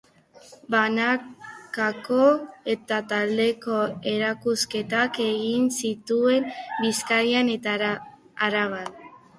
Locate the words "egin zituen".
5.29-6.51